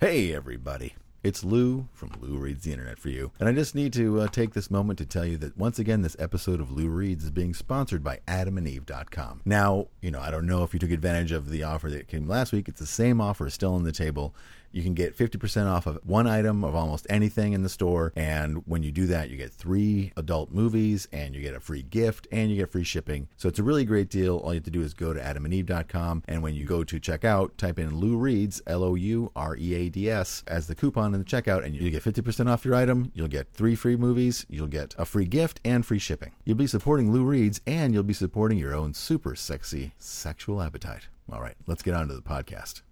[0.00, 0.94] Hey, everybody.
[1.22, 3.32] It's Lou from Lou Reads the Internet for you.
[3.38, 6.00] And I just need to uh, take this moment to tell you that once again,
[6.00, 9.42] this episode of Lou Reads is being sponsored by adamandeve.com.
[9.44, 12.26] Now, you know, I don't know if you took advantage of the offer that came
[12.26, 12.66] last week.
[12.66, 14.34] It's the same offer, still on the table.
[14.72, 18.12] You can get 50% off of one item of almost anything in the store.
[18.14, 21.82] And when you do that, you get three adult movies and you get a free
[21.82, 23.28] gift and you get free shipping.
[23.36, 24.36] So it's a really great deal.
[24.38, 26.24] All you have to do is go to adamandeve.com.
[26.28, 29.74] And when you go to checkout, type in Lou Reads, L O U R E
[29.74, 31.64] A D S, as the coupon in the checkout.
[31.64, 33.10] And you get 50% off your item.
[33.14, 34.46] You'll get three free movies.
[34.48, 36.32] You'll get a free gift and free shipping.
[36.44, 41.08] You'll be supporting Lou Reads and you'll be supporting your own super sexy sexual appetite.
[41.32, 42.82] All right, let's get on to the podcast.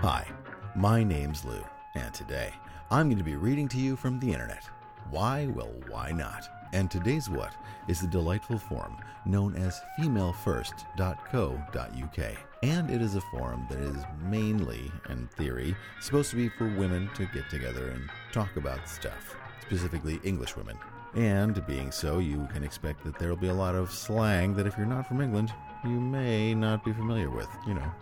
[0.00, 0.26] Hi,
[0.74, 1.62] my name's Lou,
[1.94, 2.54] and today
[2.90, 4.64] I'm going to be reading to you from the internet.
[5.10, 5.46] Why?
[5.48, 6.48] Well, why not?
[6.72, 7.54] And today's what
[7.86, 8.96] is the delightful forum
[9.26, 12.36] known as femalefirst.co.uk.
[12.62, 17.10] And it is a forum that is mainly, in theory, supposed to be for women
[17.16, 20.78] to get together and talk about stuff, specifically English women.
[21.14, 24.66] And being so, you can expect that there will be a lot of slang that
[24.66, 25.52] if you're not from England,
[25.84, 27.48] you may not be familiar with.
[27.66, 27.92] You know,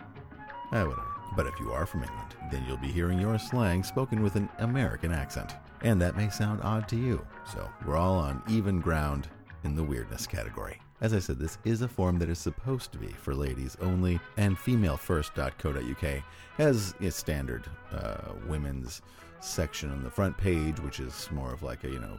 [0.73, 1.03] eh, whatever.
[1.35, 4.49] But if you are from England, then you'll be hearing your slang spoken with an
[4.59, 5.55] American accent.
[5.81, 7.25] And that may sound odd to you.
[7.51, 9.27] So we're all on even ground
[9.63, 10.79] in the weirdness category.
[11.01, 14.19] As I said, this is a form that is supposed to be for ladies only,
[14.37, 16.23] and femalefirst.co.uk
[16.57, 19.01] has its standard uh, women's
[19.41, 22.17] section on the front page, which is more of like a, you know,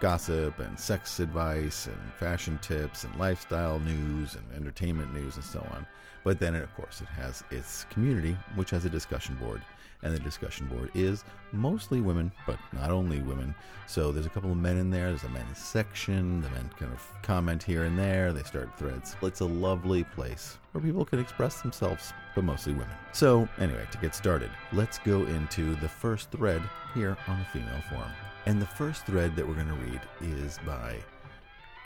[0.00, 5.60] gossip and sex advice and fashion tips and lifestyle news and entertainment news and so
[5.72, 5.86] on.
[6.24, 9.60] But then, of course, it has its community, which has a discussion board.
[10.02, 13.54] And the discussion board is mostly women, but not only women.
[13.86, 15.08] So there's a couple of men in there.
[15.08, 16.42] There's a men's section.
[16.42, 18.32] The men kind of comment here and there.
[18.32, 19.16] They start threads.
[19.22, 22.96] It's a lovely place where people can express themselves, but mostly women.
[23.12, 26.62] So, anyway, to get started, let's go into the first thread
[26.94, 28.10] here on the female forum.
[28.46, 30.96] And the first thread that we're going to read is by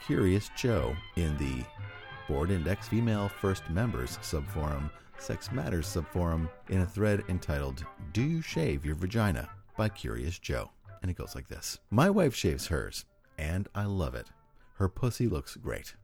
[0.04, 1.62] Curious Joe in the
[2.26, 8.42] Board Index Female First Members subforum, Sex Matters subforum, in a thread entitled Do You
[8.42, 9.48] Shave Your Vagina?
[9.76, 10.70] by Curious Joe.
[11.00, 13.04] And it goes like this My wife shaves hers,
[13.38, 14.26] and I love it.
[14.74, 15.94] Her pussy looks great.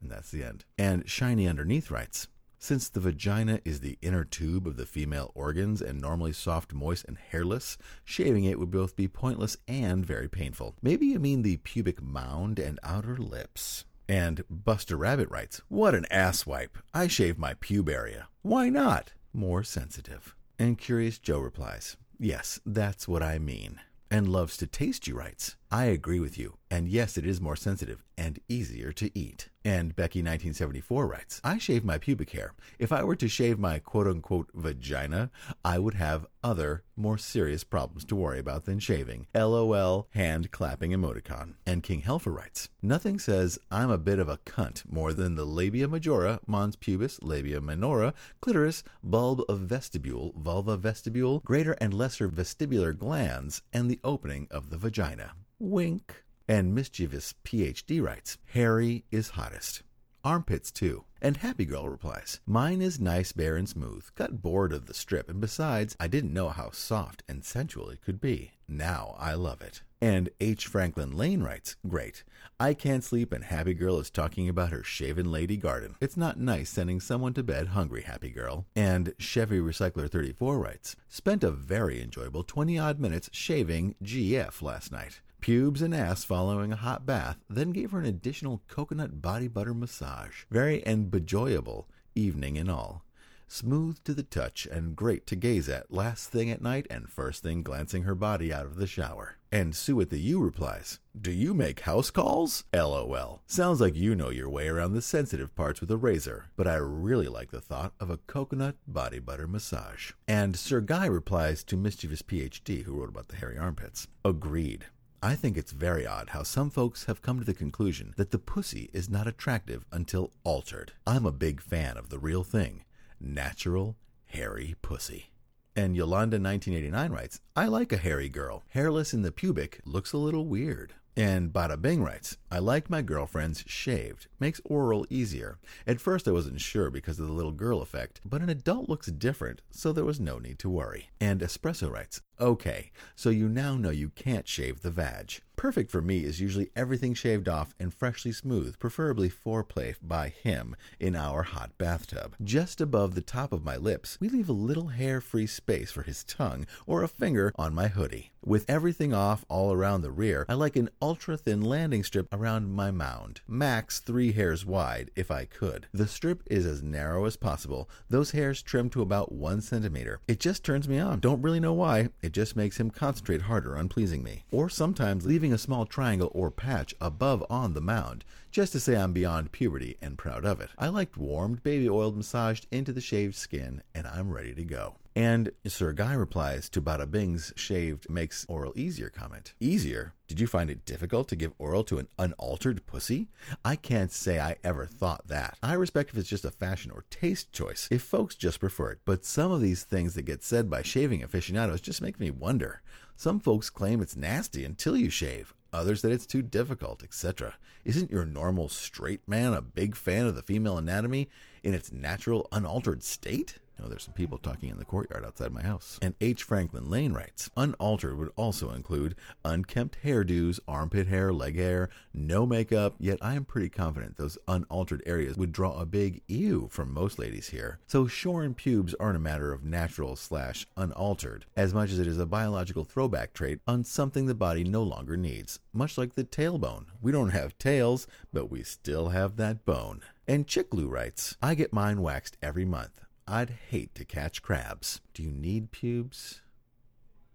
[0.00, 0.64] And that's the end.
[0.78, 2.28] And Shiny Underneath writes
[2.58, 7.04] since the vagina is the inner tube of the female organs and normally soft, moist,
[7.06, 10.74] and hairless, shaving it would both be pointless and very painful.
[10.82, 13.84] Maybe you mean the pubic mound and outer lips.
[14.08, 16.76] And Buster Rabbit writes, What an asswipe.
[16.94, 18.28] I shave my pube area.
[18.42, 19.12] Why not?
[19.32, 20.34] More sensitive.
[20.58, 23.80] And Curious Joe replies, Yes, that's what I mean.
[24.10, 26.56] And loves to taste you writes, I agree with you.
[26.70, 29.50] And yes, it is more sensitive and easier to eat.
[29.66, 32.54] And Becky1974 writes, I shave my pubic hair.
[32.78, 35.30] If I were to shave my quote unquote vagina,
[35.62, 39.26] I would have other, more serious problems to worry about than shaving.
[39.34, 41.56] LOL, hand clapping emoticon.
[41.66, 45.44] And King Helfer writes, Nothing says I'm a bit of a cunt more than the
[45.44, 52.28] labia majora, mons pubis, labia minora, clitoris, bulb of vestibule, vulva vestibule, greater and lesser
[52.30, 55.34] vestibular glands, and the opening of the vagina.
[55.60, 56.22] Wink.
[56.46, 59.82] And mischievous PhD writes, Harry is hottest.
[60.24, 61.04] Armpits too.
[61.20, 64.06] And Happy Girl replies, Mine is nice, bare, and smooth.
[64.14, 68.02] Got bored of the strip, and besides, I didn't know how soft and sensual it
[68.02, 68.52] could be.
[68.68, 69.82] Now I love it.
[70.00, 70.66] And H.
[70.68, 72.22] Franklin Lane writes, Great.
[72.60, 75.96] I can't sleep, and Happy Girl is talking about her shaven lady garden.
[76.00, 78.66] It's not nice sending someone to bed hungry, Happy Girl.
[78.76, 84.92] And Chevy Recycler 34 writes, Spent a very enjoyable 20 odd minutes shaving GF last
[84.92, 89.48] night pubes and ass following a hot bath, then gave her an additional coconut body
[89.48, 90.44] butter massage.
[90.50, 93.04] Very enjoyable evening in all.
[93.50, 97.42] Smooth to the touch and great to gaze at last thing at night and first
[97.42, 99.38] thing glancing her body out of the shower.
[99.50, 102.64] And Sue at the U replies, Do you make house calls?
[102.74, 103.40] LOL.
[103.46, 106.74] Sounds like you know your way around the sensitive parts with a razor, but I
[106.74, 110.12] really like the thought of a coconut body butter massage.
[110.28, 114.08] And Sir Guy replies to Mischievous PhD, who wrote about the hairy armpits.
[114.26, 114.84] Agreed.
[115.20, 118.38] I think it's very odd how some folks have come to the conclusion that the
[118.38, 120.92] pussy is not attractive until altered.
[121.08, 122.84] I'm a big fan of the real thing
[123.20, 125.32] natural, hairy pussy.
[125.74, 128.62] And Yolanda1989 writes, I like a hairy girl.
[128.68, 130.94] Hairless in the pubic looks a little weird.
[131.16, 134.28] And Bada Bing writes, I like my girlfriend's shaved.
[134.38, 135.58] Makes oral easier.
[135.84, 139.08] At first I wasn't sure because of the little girl effect, but an adult looks
[139.08, 141.10] different, so there was no need to worry.
[141.20, 145.40] And Espresso writes, Okay, so you now know you can't shave the vag.
[145.56, 150.76] Perfect for me is usually everything shaved off and freshly smooth, preferably foreplay by him
[151.00, 152.36] in our hot bathtub.
[152.44, 156.04] Just above the top of my lips, we leave a little hair free space for
[156.04, 158.32] his tongue or a finger on my hoodie.
[158.44, 162.72] With everything off all around the rear, I like an ultra thin landing strip around
[162.72, 165.86] my mound, max three hairs wide if I could.
[165.92, 170.20] The strip is as narrow as possible, those hairs trimmed to about one centimeter.
[170.26, 171.20] It just turns me on.
[171.20, 174.44] Don't really know why, it just makes him concentrate harder on pleasing me.
[174.50, 178.96] Or sometimes leaving a small triangle or patch above on the mound, just to say
[178.96, 180.70] I'm beyond puberty and proud of it.
[180.78, 184.94] I liked warmed baby oil massaged into the shaved skin, and I'm ready to go.
[185.18, 189.52] And Sir Guy replies to Bada Bing's shaved makes oral easier comment.
[189.58, 190.14] Easier?
[190.28, 193.26] Did you find it difficult to give oral to an unaltered pussy?
[193.64, 195.58] I can't say I ever thought that.
[195.60, 199.00] I respect if it's just a fashion or taste choice, if folks just prefer it,
[199.04, 202.80] but some of these things that get said by shaving aficionados just make me wonder.
[203.16, 207.56] Some folks claim it's nasty until you shave others that it's too difficult, etc.
[207.84, 211.28] Isn't your normal straight man a big fan of the female anatomy
[211.64, 213.58] in its natural, unaltered state?
[213.86, 215.98] There's some people talking in the courtyard outside my house.
[216.02, 216.42] And H.
[216.42, 219.14] Franklin Lane writes Unaltered would also include
[219.44, 225.02] unkempt hairdos, armpit hair, leg hair, no makeup, yet I am pretty confident those unaltered
[225.06, 227.78] areas would draw a big ew from most ladies here.
[227.86, 232.18] So shorn pubes aren't a matter of natural slash unaltered, as much as it is
[232.18, 236.86] a biological throwback trait on something the body no longer needs, much like the tailbone.
[237.00, 240.00] We don't have tails, but we still have that bone.
[240.26, 243.00] And Chicklu writes, I get mine waxed every month.
[243.30, 245.02] I'd hate to catch crabs.
[245.12, 246.40] Do you need pubes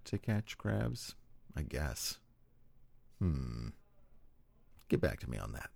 [0.06, 1.14] to catch crabs?
[1.56, 2.18] I guess.
[3.20, 3.70] Hmm.
[4.90, 5.70] Get back to me on that.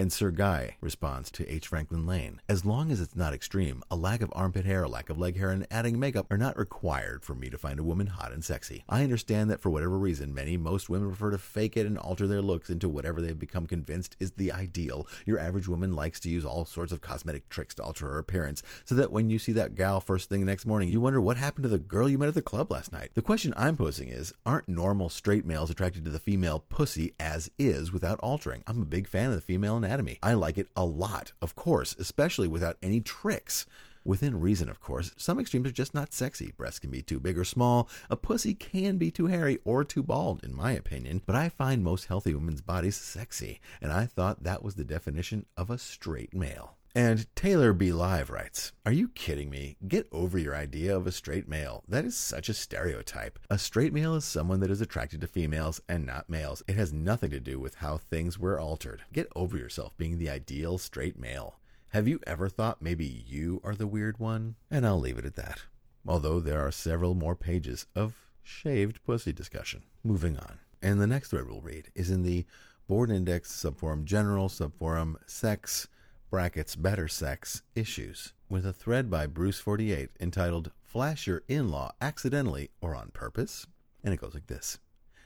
[0.00, 1.66] And Sir Guy responds to H.
[1.66, 5.10] Franklin Lane As long as it's not extreme, a lack of armpit hair, a lack
[5.10, 8.06] of leg hair, and adding makeup are not required for me to find a woman
[8.06, 8.82] hot and sexy.
[8.88, 12.26] I understand that for whatever reason, many, most women prefer to fake it and alter
[12.26, 15.06] their looks into whatever they've become convinced is the ideal.
[15.26, 18.62] Your average woman likes to use all sorts of cosmetic tricks to alter her appearance,
[18.86, 21.64] so that when you see that gal first thing next morning, you wonder what happened
[21.64, 23.10] to the girl you met at the club last night.
[23.12, 27.50] The question I'm posing is Aren't normal straight males attracted to the female pussy as
[27.58, 28.62] is without altering?
[28.66, 30.20] I'm a big fan of the female anatomy anatomy.
[30.22, 33.66] I like it a lot, of course, especially without any tricks.
[34.04, 35.10] Within reason, of course.
[35.16, 36.52] Some extremes are just not sexy.
[36.56, 37.88] Breasts can be too big or small.
[38.08, 41.22] A pussy can be too hairy or too bald, in my opinion.
[41.26, 45.44] But I find most healthy women's bodies sexy, and I thought that was the definition
[45.56, 46.76] of a straight male.
[46.94, 47.92] And Taylor B.
[47.92, 49.76] Live writes, Are you kidding me?
[49.86, 51.84] Get over your idea of a straight male.
[51.86, 53.38] That is such a stereotype.
[53.48, 56.64] A straight male is someone that is attracted to females and not males.
[56.66, 59.02] It has nothing to do with how things were altered.
[59.12, 61.60] Get over yourself being the ideal straight male.
[61.90, 64.56] Have you ever thought maybe you are the weird one?
[64.68, 65.62] And I'll leave it at that.
[66.04, 69.84] Although there are several more pages of shaved pussy discussion.
[70.02, 70.58] Moving on.
[70.82, 72.46] And the next thread we'll read is in the
[72.88, 75.86] Board Index Subforum General Subforum Sex
[76.30, 82.70] brackets better sex issues with a thread by Bruce48 entitled Flash Your In Law Accidentally
[82.80, 83.66] or on Purpose.
[84.04, 84.78] And it goes like this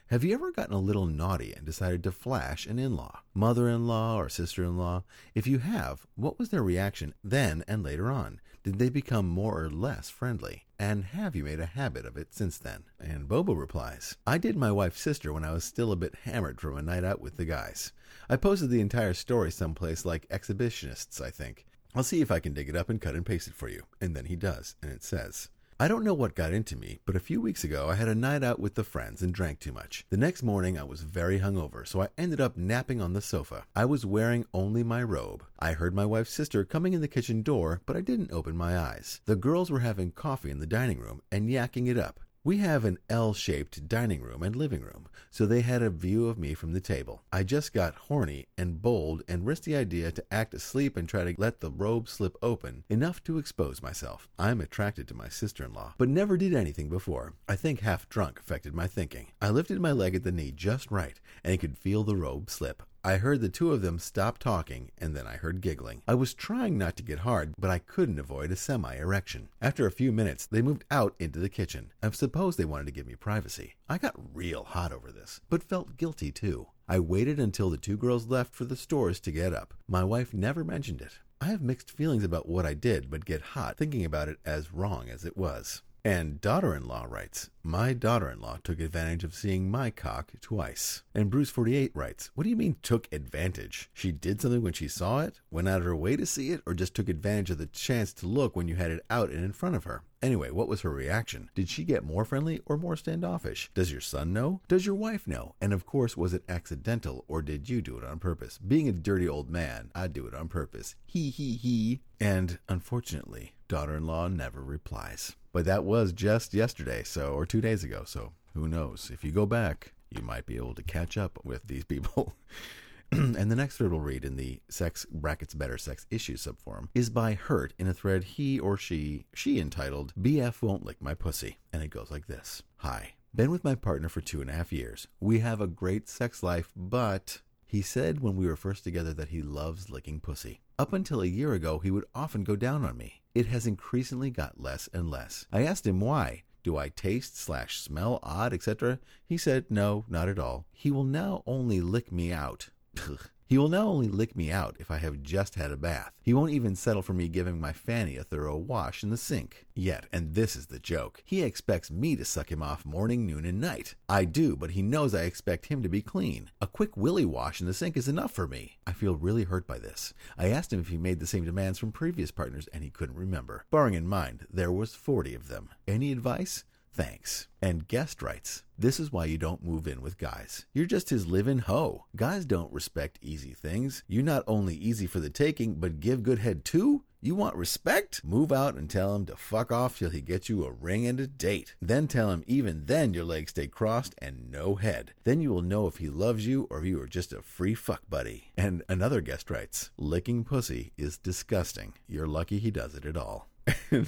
[0.07, 3.69] Have you ever gotten a little naughty and decided to flash an in law, mother
[3.69, 5.03] in law, or sister in law?
[5.35, 8.41] If you have, what was their reaction then and later on?
[8.65, 10.65] Did they become more or less friendly?
[10.79, 12.85] And have you made a habit of it since then?
[12.99, 16.59] And Bobo replies, I did my wife's sister when I was still a bit hammered
[16.59, 17.91] from a night out with the guys.
[18.27, 21.67] I posted the entire story someplace like Exhibitionists, I think.
[21.93, 23.83] I'll see if I can dig it up and cut and paste it for you.
[24.01, 27.17] And then he does, and it says, I don't know what got into me, but
[27.17, 29.73] a few weeks ago I had a night out with the friends and drank too
[29.73, 30.05] much.
[30.09, 33.65] The next morning I was very hungover, so I ended up napping on the sofa.
[33.75, 35.43] I was wearing only my robe.
[35.59, 38.79] I heard my wife's sister coming in the kitchen door, but I didn't open my
[38.79, 39.19] eyes.
[39.25, 42.21] The girls were having coffee in the dining room and yakking it up.
[42.45, 46.27] We have an L shaped dining room and living room, so they had a view
[46.27, 47.23] of me from the table.
[47.33, 51.23] I just got horny and bold and risked the idea to act asleep and try
[51.23, 54.29] to let the robe slip open, enough to expose myself.
[54.37, 57.33] I'm attracted to my sister in law, but never did anything before.
[57.49, 59.31] I think half drunk affected my thinking.
[59.41, 62.83] I lifted my leg at the knee just right and could feel the robe slip.
[63.05, 66.01] I heard the two of them stop talking, and then I heard giggling.
[66.07, 69.49] I was trying not to get hard, but I couldn't avoid a semi erection.
[69.61, 71.91] After a few minutes, they moved out into the kitchen.
[72.01, 73.75] I suppose they wanted to give me privacy.
[73.87, 76.65] I got real hot over this, but felt guilty too.
[76.89, 79.75] I waited until the two girls left for the stores to get up.
[79.87, 81.19] My wife never mentioned it.
[81.39, 84.73] I have mixed feelings about what I did, but get hot thinking about it as
[84.73, 85.83] wrong as it was.
[86.05, 90.33] And daughter in law writes, My daughter in law took advantage of seeing my cock
[90.39, 91.01] twice.
[91.15, 93.89] And Bruce48 writes, What do you mean took advantage?
[93.91, 96.61] She did something when she saw it, went out of her way to see it,
[96.67, 99.43] or just took advantage of the chance to look when you had it out and
[99.43, 100.03] in front of her?
[100.21, 101.49] Anyway, what was her reaction?
[101.55, 103.71] Did she get more friendly or more standoffish?
[103.73, 104.61] Does your son know?
[104.67, 105.55] Does your wife know?
[105.59, 108.59] And of course, was it accidental or did you do it on purpose?
[108.59, 110.93] Being a dirty old man, I'd do it on purpose.
[111.07, 112.01] He, he, he.
[112.19, 115.35] And unfortunately, daughter in law never replies.
[115.51, 119.09] But that was just yesterday, so, or two days ago, so who knows?
[119.13, 122.33] If you go back, you might be able to catch up with these people.
[123.11, 127.09] and the next thread we'll read in the sex brackets better sex issues subforum is
[127.09, 131.59] by Hurt in a thread he or she she entitled BF won't lick my pussy.
[131.71, 132.63] And it goes like this.
[132.77, 133.13] Hi.
[133.33, 135.07] Been with my partner for two and a half years.
[135.19, 139.29] We have a great sex life, but he said when we were first together that
[139.29, 140.61] he loves licking pussy.
[140.77, 143.21] Up until a year ago, he would often go down on me.
[143.33, 145.45] It has increasingly got less and less.
[145.51, 146.43] I asked him why.
[146.63, 148.99] Do I taste slash smell odd, etc.?
[149.25, 150.65] He said no, not at all.
[150.71, 152.69] He will now only lick me out.
[153.47, 156.11] He will now only lick me out if I have just had a bath.
[156.23, 159.67] He won't even settle for me giving my fanny a thorough wash in the sink.
[159.75, 163.45] Yet, and this is the joke, he expects me to suck him off morning, noon,
[163.45, 163.93] and night.
[164.09, 166.49] I do, but he knows I expect him to be clean.
[166.59, 168.79] A quick willy wash in the sink is enough for me.
[168.87, 170.15] I feel really hurt by this.
[170.39, 173.15] I asked him if he made the same demands from previous partners, and he couldn't
[173.15, 173.65] remember.
[173.69, 175.69] Barring in mind, there was 40 of them.
[175.87, 176.63] Any advice?
[176.95, 177.49] Thanks.
[177.61, 180.65] And guest writes, This is why you don't move in with guys.
[180.73, 182.05] You're just his live in hoe.
[182.15, 184.05] Guys don't respect easy things.
[184.07, 187.03] You not only easy for the taking, but give good head too?
[187.21, 188.23] You want respect?
[188.23, 191.19] Move out and tell him to fuck off till he gets you a ring and
[191.19, 191.75] a date.
[191.81, 195.11] Then tell him even then your legs stay crossed and no head.
[195.25, 198.03] Then you will know if he loves you or you are just a free fuck
[198.09, 198.53] buddy.
[198.55, 201.95] And another guest writes, Licking pussy is disgusting.
[202.07, 203.49] You're lucky he does it at all.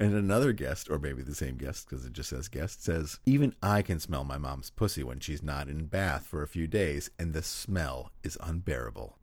[0.00, 3.54] And another guest, or maybe the same guest because it just says guest, says, Even
[3.62, 7.10] I can smell my mom's pussy when she's not in bath for a few days,
[7.18, 9.18] and the smell is unbearable.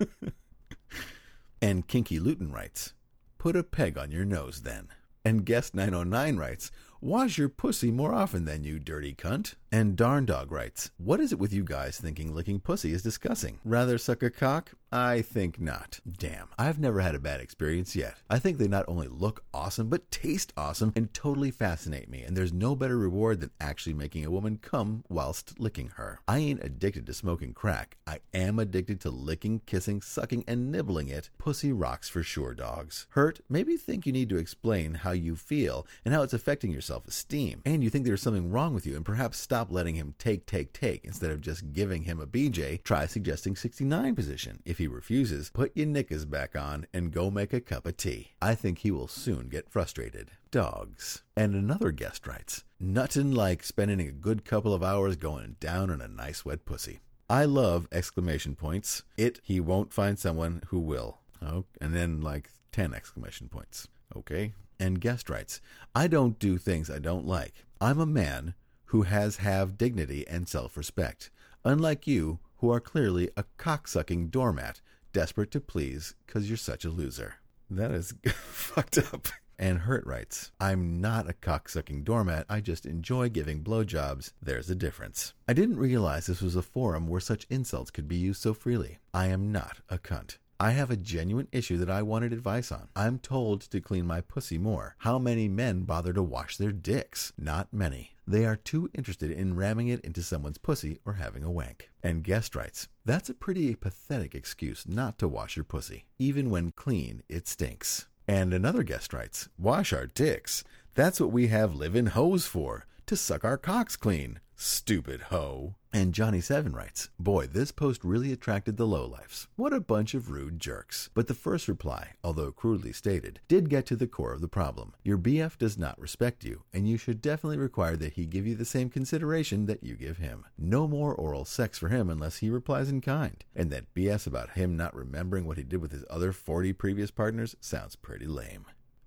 [1.62, 2.94] and Kinky Luton writes,
[3.36, 4.88] Put a peg on your nose then.
[5.22, 6.70] And guest 909 writes,
[7.02, 9.54] Wash your pussy more often than you dirty cunt.
[9.72, 13.58] And Darn Dog writes, What is it with you guys thinking licking pussy is disgusting?
[13.64, 14.72] Rather suck a cock?
[14.92, 16.00] I think not.
[16.10, 18.16] Damn, I've never had a bad experience yet.
[18.28, 22.36] I think they not only look awesome, but taste awesome and totally fascinate me, and
[22.36, 26.18] there's no better reward than actually making a woman come whilst licking her.
[26.26, 27.98] I ain't addicted to smoking crack.
[28.08, 31.30] I am addicted to licking, kissing, sucking, and nibbling it.
[31.38, 33.06] Pussy rocks for sure, dogs.
[33.10, 36.80] Hurt, maybe think you need to explain how you feel and how it's affecting your
[36.90, 40.12] self esteem, and you think there's something wrong with you, and perhaps stop letting him
[40.18, 42.82] take, take, take instead of just giving him a BJ.
[42.82, 44.60] Try suggesting 69 position.
[44.64, 48.32] If he refuses, put your knickers back on and go make a cup of tea.
[48.42, 50.32] I think he will soon get frustrated.
[50.50, 51.22] Dogs.
[51.36, 56.00] And another guest writes, Nothing like spending a good couple of hours going down on
[56.00, 56.98] a nice wet pussy.
[57.28, 59.04] I love exclamation points.
[59.16, 61.18] It, he won't find someone who will.
[61.40, 63.86] Oh, and then like 10 exclamation points.
[64.16, 64.54] Okay.
[64.80, 65.60] And guest writes,
[65.94, 67.66] I don't do things I don't like.
[67.82, 68.54] I'm a man
[68.86, 71.30] who has have dignity and self-respect.
[71.64, 74.80] Unlike you, who are clearly a cocksucking doormat,
[75.12, 77.34] desperate to please because you're such a loser.
[77.70, 79.28] That is fucked up.
[79.58, 82.46] And Hurt writes, I'm not a cocksucking doormat.
[82.48, 84.32] I just enjoy giving blowjobs.
[84.40, 85.34] There's a difference.
[85.46, 88.98] I didn't realize this was a forum where such insults could be used so freely.
[89.12, 90.38] I am not a cunt.
[90.62, 92.88] I have a genuine issue that I wanted advice on.
[92.94, 94.94] I'm told to clean my pussy more.
[94.98, 97.32] How many men bother to wash their dicks?
[97.38, 98.10] Not many.
[98.26, 101.88] They are too interested in ramming it into someone's pussy or having a wank.
[102.02, 106.04] And guest writes, That's a pretty pathetic excuse not to wash your pussy.
[106.18, 108.06] Even when clean, it stinks.
[108.28, 110.62] And another guest writes, Wash our dicks.
[110.94, 114.40] That's what we have live-in hoes for, to suck our cocks clean.
[114.56, 115.76] Stupid hoe.
[115.92, 119.48] And Johnny Seven writes, Boy, this post really attracted the lowlifes.
[119.56, 121.10] What a bunch of rude jerks.
[121.14, 124.94] But the first reply, although crudely stated, did get to the core of the problem.
[125.02, 128.54] Your BF does not respect you, and you should definitely require that he give you
[128.54, 130.46] the same consideration that you give him.
[130.56, 133.44] No more oral sex for him unless he replies in kind.
[133.56, 137.10] And that BS about him not remembering what he did with his other 40 previous
[137.10, 138.66] partners sounds pretty lame.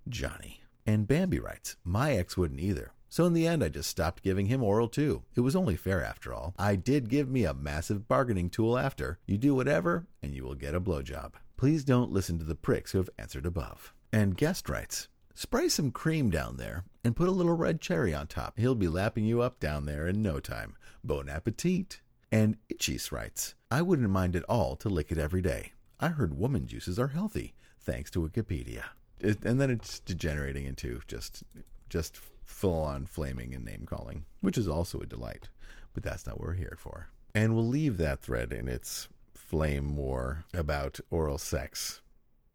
[0.10, 0.64] Johnny.
[0.86, 2.92] And Bambi writes, My ex wouldn't either.
[3.14, 5.22] So in the end, I just stopped giving him oral too.
[5.36, 6.56] It was only fair after all.
[6.58, 9.20] I did give me a massive bargaining tool after.
[9.28, 11.34] You do whatever, and you will get a blowjob.
[11.56, 13.94] Please don't listen to the pricks who have answered above.
[14.12, 18.26] And guest writes, Spray some cream down there and put a little red cherry on
[18.26, 18.58] top.
[18.58, 20.76] He'll be lapping you up down there in no time.
[21.04, 22.02] Bon appetit.
[22.32, 25.74] And Itchis writes, I wouldn't mind at all to lick it every day.
[26.00, 28.86] I heard woman juices are healthy, thanks to Wikipedia.
[29.20, 31.44] It, and then it's degenerating into just
[31.90, 35.50] just full on flaming and name calling, which is also a delight.
[35.94, 37.08] But that's not what we're here for.
[37.36, 42.02] And we'll leave that thread in its flame war about oral sex,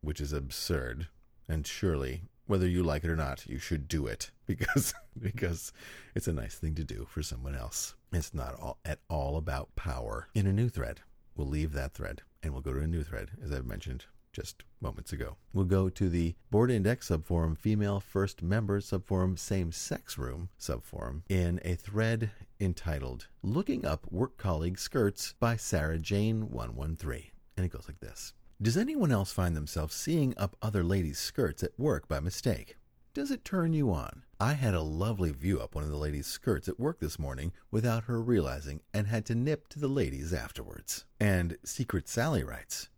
[0.01, 1.09] which is absurd.
[1.49, 5.73] And surely, whether you like it or not, you should do it because because
[6.15, 7.95] it's a nice thing to do for someone else.
[8.13, 10.29] It's not all, at all about power.
[10.35, 11.01] In a new thread,
[11.37, 14.63] we'll leave that thread and we'll go to a new thread, as I've mentioned just
[14.81, 15.37] moments ago.
[15.53, 21.23] We'll go to the Board Index subforum Female First Member subforum Same Sex Room subforum
[21.29, 22.31] in a thread
[22.61, 27.31] entitled Looking Up Work Colleague Skirts by Sarah Jane 113.
[27.57, 28.33] And it goes like this.
[28.61, 32.77] Does anyone else find themselves seeing up other ladies' skirts at work by mistake?
[33.15, 34.23] Does it turn you on?
[34.41, 37.53] I had a lovely view up one of the ladies' skirts at work this morning
[37.71, 41.05] without her realizing and had to nip to the ladies afterwards.
[41.19, 42.91] And Secret Sally writes,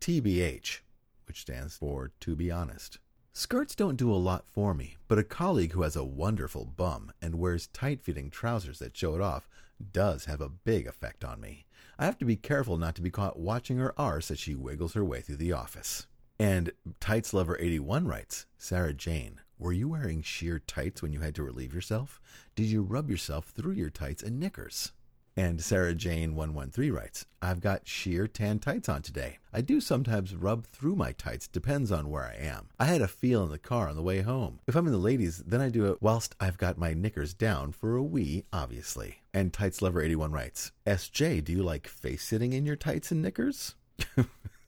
[0.00, 0.80] TBH,
[1.26, 2.98] which stands for To Be Honest.
[3.32, 7.12] Skirts don't do a lot for me, but a colleague who has a wonderful bum
[7.22, 9.48] and wears tight fitting trousers that show it off
[9.92, 11.64] does have a big effect on me.
[11.98, 14.94] I have to be careful not to be caught watching her arse as she wiggles
[14.94, 16.06] her way through the office.
[16.38, 21.34] And Tights Lover 81 writes Sarah Jane, were you wearing sheer tights when you had
[21.34, 22.20] to relieve yourself?
[22.54, 24.92] Did you rub yourself through your tights and knickers?
[25.38, 29.38] And Sarah Jane 113 writes, I've got sheer tan tights on today.
[29.52, 32.70] I do sometimes rub through my tights, depends on where I am.
[32.80, 34.58] I had a feel in the car on the way home.
[34.66, 37.70] If I'm in the ladies, then I do it whilst I've got my knickers down
[37.70, 39.22] for a wee, obviously.
[39.32, 43.22] And Tights Lover 81 writes, SJ, do you like face sitting in your tights and
[43.22, 43.76] knickers?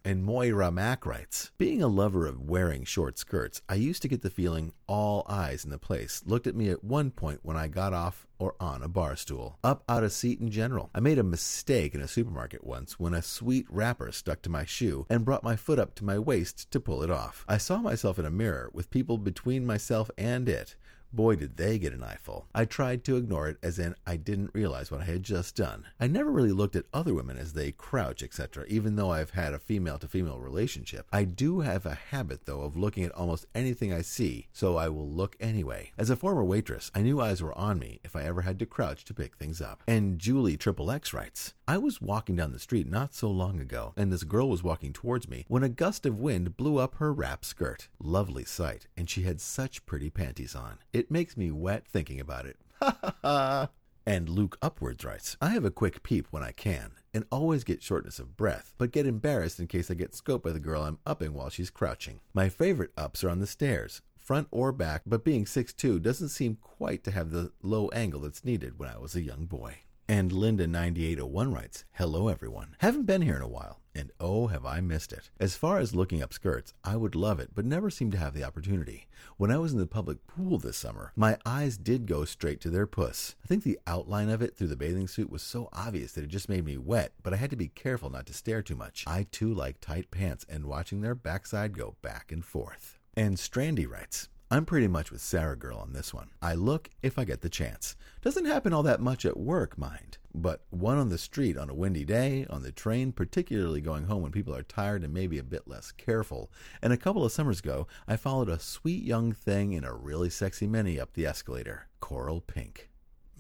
[0.03, 4.23] And Moira Mack writes, Being a lover of wearing short skirts, I used to get
[4.23, 7.69] the feeling all eyes in the place looked at me at one point when I
[7.69, 10.89] got off or on a bar stool, up out of seat in general.
[10.95, 14.65] I made a mistake in a supermarket once when a sweet wrapper stuck to my
[14.65, 17.45] shoe and brought my foot up to my waist to pull it off.
[17.47, 20.75] I saw myself in a mirror with people between myself and it.
[21.13, 22.47] Boy, did they get an eyeful.
[22.55, 25.87] I tried to ignore it as in I didn't realize what I had just done.
[25.99, 29.53] I never really looked at other women as they crouch, etc., even though I've had
[29.53, 31.07] a female to female relationship.
[31.13, 34.89] I do have a habit, though, of looking at almost anything I see, so I
[34.89, 35.91] will look anyway.
[35.99, 38.67] As a former waitress, I knew eyes were on me if I ever had to
[38.67, 39.83] crouch to pick things up.
[39.89, 43.93] And Julie Triple X writes, I was walking down the street not so long ago,
[43.97, 47.13] and this girl was walking towards me when a gust of wind blew up her
[47.13, 47.87] wrap skirt.
[48.03, 50.79] Lovely sight, and she had such pretty panties on.
[50.93, 52.57] It makes me wet thinking about it.
[52.83, 53.69] Ha ha ha.
[54.05, 57.85] And Luke Upwards writes, I have a quick peep when I can, and always get
[57.85, 60.99] shortness of breath, but get embarrassed in case I get scoped by the girl I'm
[61.07, 62.19] upping while she's crouching.
[62.35, 66.57] My favorite ups are on the stairs, front or back, but being 6'2 doesn't seem
[66.61, 69.83] quite to have the low angle that's needed when I was a young boy.
[70.11, 72.75] And Linda9801 writes, Hello everyone.
[72.81, 75.31] Haven't been here in a while, and oh, have I missed it.
[75.39, 78.35] As far as looking up skirts, I would love it, but never seem to have
[78.35, 79.07] the opportunity.
[79.37, 82.71] When I was in the public pool this summer, my eyes did go straight to
[82.71, 83.37] their puss.
[83.45, 86.31] I think the outline of it through the bathing suit was so obvious that it
[86.31, 89.05] just made me wet, but I had to be careful not to stare too much.
[89.07, 92.99] I too like tight pants and watching their backside go back and forth.
[93.17, 96.31] And Strandy writes, I'm pretty much with Sarah Girl on this one.
[96.43, 97.95] I look if I get the chance.
[98.21, 100.19] Doesn't happen all that much at work, mind.
[100.35, 104.23] But one on the street on a windy day, on the train, particularly going home
[104.23, 106.51] when people are tired and maybe a bit less careful.
[106.83, 110.31] And a couple of summers ago, I followed a sweet young thing in a really
[110.31, 111.87] sexy mini up the escalator.
[112.01, 112.91] Coral pink.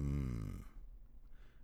[0.00, 0.60] Mmm.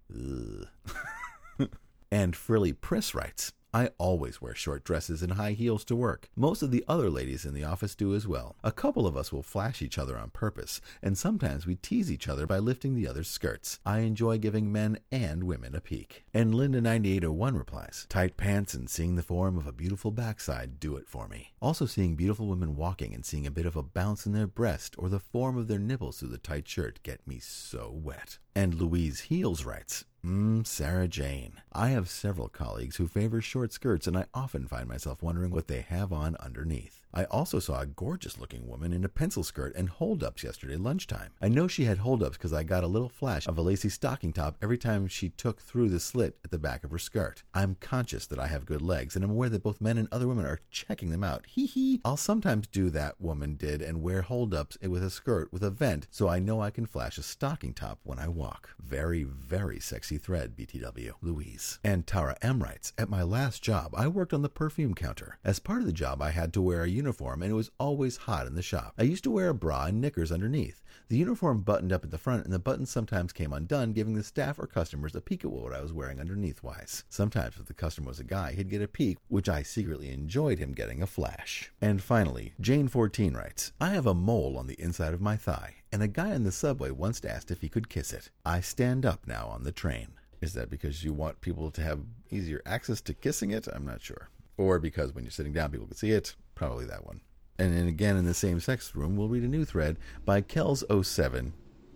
[2.11, 6.31] and Frilly Priss writes, I always wear short dresses and high heels to work.
[6.35, 8.57] Most of the other ladies in the office do as well.
[8.65, 12.27] A couple of us will flash each other on purpose, and sometimes we tease each
[12.27, 13.79] other by lifting the other's skirts.
[13.85, 16.25] I enjoy giving men and women a peek.
[16.33, 21.07] And Linda9801 replies, Tight pants and seeing the form of a beautiful backside do it
[21.07, 21.53] for me.
[21.61, 24.95] Also, seeing beautiful women walking and seeing a bit of a bounce in their breast
[24.97, 28.39] or the form of their nipples through the tight shirt get me so wet.
[28.55, 31.61] And Louise Heels writes, Mmm, Sarah Jane.
[31.73, 35.69] I have several colleagues who favor short skirts, and I often find myself wondering what
[35.69, 37.06] they have on underneath.
[37.17, 40.77] I also saw a gorgeous looking woman in a pencil skirt and hold ups yesterday
[40.77, 41.31] lunchtime.
[41.41, 43.89] I know she had hold ups because I got a little flash of a lacy
[43.89, 47.43] stocking top every time she took through the slit at the back of her skirt.
[47.55, 50.29] I'm conscious that I have good legs, and I'm aware that both men and other
[50.29, 51.47] women are checking them out.
[51.47, 52.03] Hee hee.
[52.05, 55.71] I'll sometimes do that woman did and wear hold ups with a skirt with a
[55.71, 58.69] vent so I know I can flash a stocking top when I walk.
[58.79, 61.13] Very, very sexy thread, BTW.
[61.23, 61.79] Louise.
[61.83, 65.39] And Tara M writes, At my last job, I worked on the perfume counter.
[65.43, 67.71] As part of the job, I had to wear a uniform uniform and it was
[67.79, 68.93] always hot in the shop.
[68.99, 70.83] I used to wear a bra and knickers underneath.
[71.09, 74.25] The uniform buttoned up at the front and the buttons sometimes came undone, giving the
[74.25, 77.05] staff or customers a peek at what I was wearing underneath wise.
[77.09, 80.59] Sometimes if the customer was a guy, he'd get a peek, which I secretly enjoyed
[80.59, 81.71] him getting a flash.
[81.81, 86.03] And finally, Jane14 writes, I have a mole on the inside of my thigh, and
[86.03, 88.31] a guy in the subway once asked if he could kiss it.
[88.45, 90.09] I stand up now on the train.
[90.41, 92.01] Is that because you want people to have
[92.33, 93.69] easier access to kissing it?
[93.73, 94.29] I'm not sure.
[94.59, 96.35] Or because when you're sitting down, people can see it?
[96.57, 97.21] Probably that one.
[97.59, 101.53] And then again, in the same sex room, we'll read a new thread by Kells07.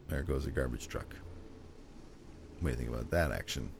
[0.08, 1.16] There goes a garbage truck.
[2.60, 3.72] What do you think about that action?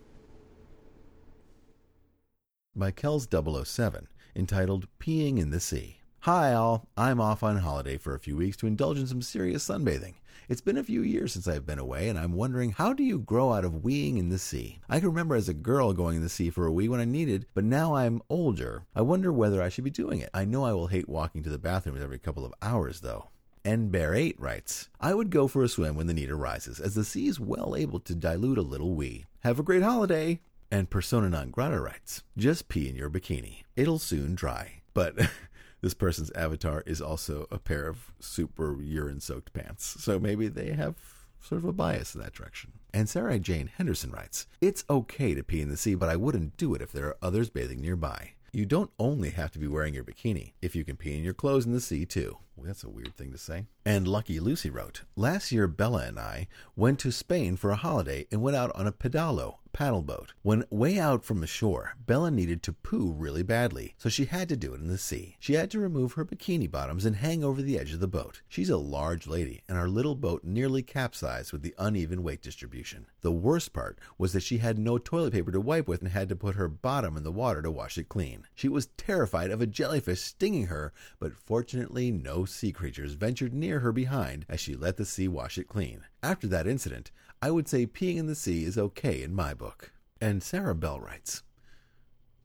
[2.75, 6.00] By Kells007, entitled Peeing in the Sea.
[6.25, 6.87] Hi, all.
[6.99, 10.17] I'm off on holiday for a few weeks to indulge in some serious sunbathing.
[10.51, 13.19] It's been a few years since I've been away, and I'm wondering how do you
[13.19, 14.81] grow out of weeing in the sea?
[14.87, 17.07] I can remember as a girl going in the sea for a wee when I
[17.07, 18.85] needed, but now I'm older.
[18.95, 20.29] I wonder whether I should be doing it.
[20.35, 23.31] I know I will hate walking to the bathrooms every couple of hours, though.
[23.65, 26.95] And Bear 8 writes, I would go for a swim when the need arises, as
[26.95, 29.25] the sea is well able to dilute a little wee.
[29.39, 30.41] Have a great holiday!
[30.71, 33.63] And Persona Non Grata writes, Just pee in your bikini.
[33.75, 34.83] It'll soon dry.
[34.93, 35.15] But
[35.81, 39.97] this person's avatar is also a pair of super urine soaked pants.
[40.01, 40.97] So maybe they have
[41.41, 42.73] sort of a bias in that direction.
[42.93, 46.57] And Sarah Jane Henderson writes It's okay to pee in the sea, but I wouldn't
[46.57, 48.33] do it if there are others bathing nearby.
[48.53, 50.55] You don't only have to be wearing your bikini.
[50.61, 52.39] If you can pee in your clothes in the sea, too.
[52.65, 53.67] That's a weird thing to say.
[53.85, 58.27] And Lucky Lucy wrote Last year, Bella and I went to Spain for a holiday
[58.31, 60.33] and went out on a pedalo, paddle boat.
[60.43, 64.49] When way out from the shore, Bella needed to poo really badly, so she had
[64.49, 65.37] to do it in the sea.
[65.39, 68.43] She had to remove her bikini bottoms and hang over the edge of the boat.
[68.49, 73.07] She's a large lady, and our little boat nearly capsized with the uneven weight distribution.
[73.23, 76.29] The worst part was that she had no toilet paper to wipe with and had
[76.31, 78.47] to put her bottom in the water to wash it clean.
[78.55, 83.81] She was terrified of a jellyfish stinging her, but fortunately no sea creatures ventured near
[83.81, 86.05] her behind as she let the sea wash it clean.
[86.23, 87.11] After that incident,
[87.43, 89.93] I would say peeing in the sea is okay in my book.
[90.21, 91.43] And Sarah Bell writes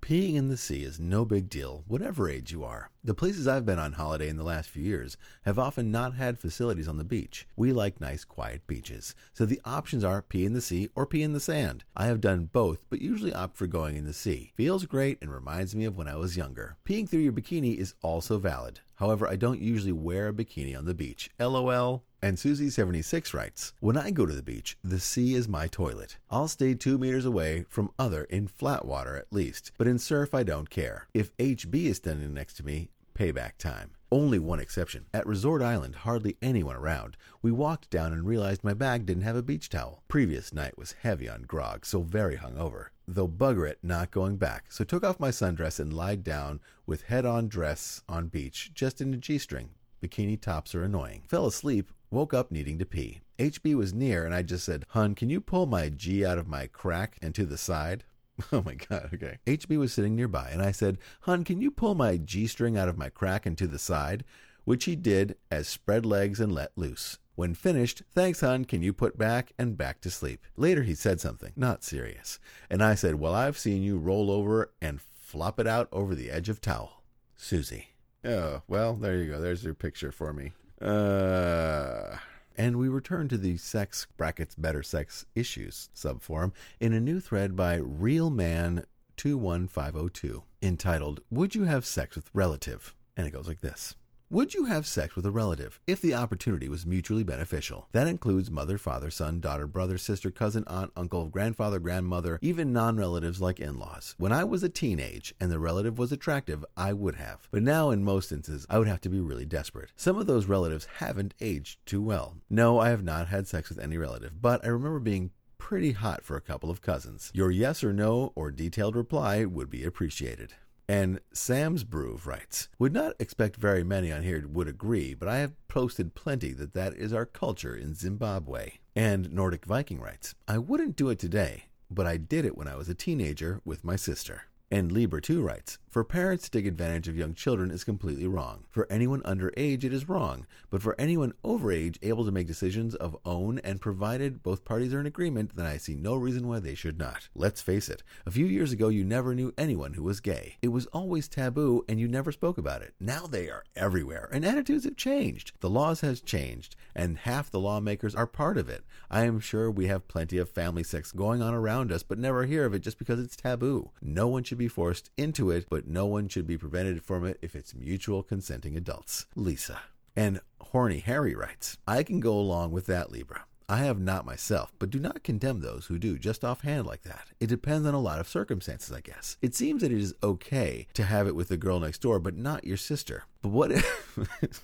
[0.05, 2.91] Peeing in the sea is no big deal, whatever age you are.
[3.03, 6.37] The places I've been on holiday in the last few years have often not had
[6.37, 7.47] facilities on the beach.
[7.55, 11.23] We like nice, quiet beaches, so the options are pee in the sea or pee
[11.23, 11.85] in the sand.
[11.97, 14.53] I have done both, but usually opt for going in the sea.
[14.55, 16.77] Feels great and reminds me of when I was younger.
[16.85, 18.81] Peeing through your bikini is also valid.
[18.95, 21.29] However, I don't usually wear a bikini on the beach.
[21.39, 22.03] LOL.
[22.21, 26.17] And Susie76 writes When I go to the beach, the sea is my toilet.
[26.31, 30.33] I'll stay two meters away from other in flat water at least, but in surf
[30.33, 31.07] I don't care.
[31.13, 33.94] If HB is standing next to me, payback time.
[34.11, 35.05] Only one exception.
[35.13, 37.17] At Resort Island, hardly anyone around.
[37.41, 40.03] We walked down and realized my bag didn't have a beach towel.
[40.07, 42.87] Previous night was heavy on grog, so very hungover.
[43.07, 44.71] Though bugger it, not going back.
[44.71, 49.01] So took off my sundress and lied down with head on dress on beach, just
[49.01, 49.71] in a G string.
[50.01, 51.23] Bikini tops are annoying.
[51.27, 53.21] Fell asleep, woke up needing to pee.
[53.39, 56.47] HB was near, and I just said, Hun, can you pull my G out of
[56.47, 58.03] my crack and to the side?
[58.51, 59.37] Oh my god, okay.
[59.45, 62.89] HB was sitting nearby, and I said, Hun, can you pull my G string out
[62.89, 64.23] of my crack and to the side?
[64.65, 67.19] Which he did as spread legs and let loose.
[67.35, 70.45] When finished, thanks, hon, can you put back and back to sleep?
[70.55, 72.39] Later he said something, not serious.
[72.69, 76.31] And I said, Well, I've seen you roll over and flop it out over the
[76.31, 77.03] edge of towel.
[77.35, 77.89] Susie.
[78.23, 79.39] Oh, well, there you go.
[79.39, 80.53] There's your picture for me.
[80.81, 82.17] Uh.
[82.57, 87.55] And we return to the sex brackets better sex issues subforum in a new thread
[87.55, 88.85] by Real Man
[89.17, 92.95] 21502 entitled Would You Have Sex with Relative?
[93.17, 93.95] And it goes like this.
[94.31, 97.87] Would you have sex with a relative if the opportunity was mutually beneficial?
[97.91, 102.97] That includes mother, father, son, daughter, brother, sister, cousin, aunt, uncle, grandfather, grandmother, even non
[102.97, 104.15] relatives like in laws.
[104.17, 107.47] When I was a teenage and the relative was attractive, I would have.
[107.51, 109.91] But now, in most instances, I would have to be really desperate.
[109.95, 112.37] Some of those relatives haven't aged too well.
[112.49, 116.23] No, I have not had sex with any relative, but I remember being pretty hot
[116.23, 117.29] for a couple of cousins.
[117.35, 120.53] Your yes or no or detailed reply would be appreciated.
[120.87, 125.37] And Sam's Brew writes, Would not expect very many on here would agree, but I
[125.37, 128.73] have posted plenty that that is our culture in Zimbabwe.
[128.95, 132.75] And Nordic Viking writes, I wouldn't do it today, but I did it when I
[132.75, 134.43] was a teenager with my sister.
[134.71, 138.65] And Lieber too writes, For parents to take advantage of young children is completely wrong.
[138.71, 140.47] For anyone under age, it is wrong.
[140.71, 144.93] But for anyone over age able to make decisions of own and provided both parties
[144.93, 147.29] are in agreement, then I see no reason why they should not.
[147.35, 150.55] Let's face it, a few years ago you never knew anyone who was gay.
[150.63, 152.95] It was always taboo and you never spoke about it.
[152.99, 155.51] Now they are everywhere, and attitudes have changed.
[155.59, 158.83] The laws has changed, and half the lawmakers are part of it.
[159.11, 162.45] I am sure we have plenty of family sex going on around us, but never
[162.45, 163.91] hear of it just because it's taboo.
[164.01, 167.25] No one should should be forced into it, but no one should be prevented from
[167.25, 169.25] it if it's mutual consenting adults.
[169.35, 169.81] Lisa.
[170.15, 173.43] And Horny Harry writes, I can go along with that, Libra.
[173.67, 177.31] I have not myself, but do not condemn those who do just offhand like that.
[177.41, 179.35] It depends on a lot of circumstances, I guess.
[179.41, 182.37] It seems that it is okay to have it with the girl next door, but
[182.37, 183.25] not your sister.
[183.41, 184.59] But what if.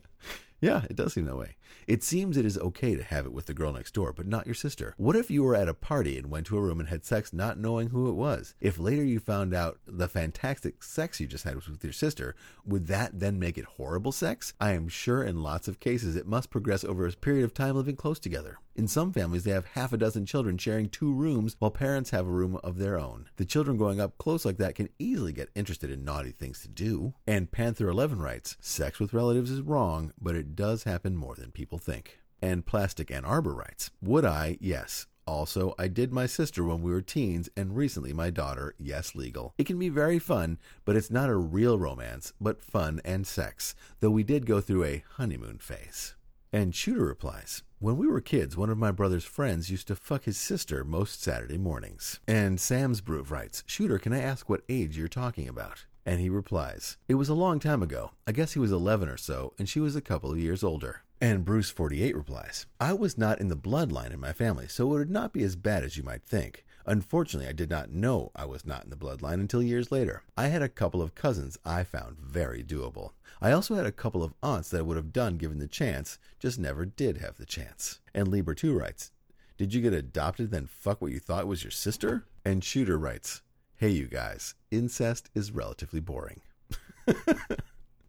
[0.62, 1.56] yeah, it does seem that way.
[1.86, 4.46] It seems it is okay to have it with the girl next door, but not
[4.46, 4.94] your sister.
[4.96, 7.32] What if you were at a party and went to a room and had sex
[7.32, 8.54] not knowing who it was?
[8.60, 12.34] If later you found out the fantastic sex you just had was with your sister,
[12.64, 14.54] would that then make it horrible sex?
[14.60, 17.76] I am sure in lots of cases it must progress over a period of time
[17.76, 18.58] living close together.
[18.74, 22.26] In some families, they have half a dozen children sharing two rooms while parents have
[22.26, 23.28] a room of their own.
[23.36, 26.68] The children growing up close like that can easily get interested in naughty things to
[26.68, 27.12] do.
[27.26, 31.50] And Panther 11 writes Sex with relatives is wrong, but it does happen more than
[31.50, 32.18] people think.
[32.40, 34.58] And Plastic Ann Arbor writes Would I?
[34.60, 35.06] Yes.
[35.26, 39.54] Also, I did my sister when we were teens, and recently my daughter, yes, legal.
[39.56, 43.76] It can be very fun, but it's not a real romance, but fun and sex,
[44.00, 46.16] though we did go through a honeymoon phase.
[46.52, 50.24] And Shooter replies, when we were kids, one of my brother's friends used to fuck
[50.24, 52.20] his sister most Saturday mornings.
[52.28, 55.84] And Sam's Brew writes, Shooter, can I ask what age you're talking about?
[56.04, 58.10] And he replies, It was a long time ago.
[58.26, 61.02] I guess he was 11 or so, and she was a couple of years older.
[61.22, 65.08] And Bruce48 replies, I was not in the bloodline in my family, so it would
[65.08, 66.64] not be as bad as you might think.
[66.84, 70.24] Unfortunately, I did not know I was not in the bloodline until years later.
[70.36, 73.12] I had a couple of cousins I found very doable.
[73.40, 76.18] I also had a couple of aunts that I would have done given the chance,
[76.40, 78.00] just never did have the chance.
[78.12, 79.12] And Lieber 2 writes,
[79.56, 82.26] Did you get adopted then fuck what you thought was your sister?
[82.44, 83.42] And Shooter writes,
[83.76, 86.40] Hey you guys, incest is relatively boring.